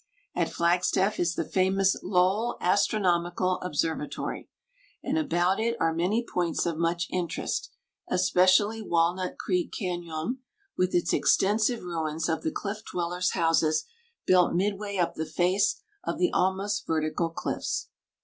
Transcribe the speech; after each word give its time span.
At 0.33 0.49
Flagstaff 0.49 1.19
is 1.19 1.35
the 1.35 1.47
famous 1.47 1.95
Lowell 2.01 2.57
Astronomical 2.59 3.59
Observatory, 3.61 4.49
and 5.03 5.15
about 5.15 5.59
it 5.59 5.77
are 5.79 5.93
many 5.93 6.25
points 6.25 6.65
of 6.65 6.79
much 6.79 7.05
interest, 7.11 7.69
especially 8.09 8.81
Walnut 8.81 9.37
Creek 9.37 9.71
Cañon, 9.79 10.39
with 10.75 10.95
its 10.95 11.13
extensive 11.13 11.83
ruins 11.83 12.27
of 12.29 12.41
the 12.41 12.49
cliff 12.49 12.81
dwellers' 12.83 13.33
houses 13.33 13.85
built 14.25 14.55
midway 14.55 14.97
up 14.97 15.13
the 15.13 15.23
face 15.27 15.79
of 16.03 16.17
the 16.17 16.33
almost 16.33 16.87
vertical 16.87 17.29
cliffs. 17.29 17.89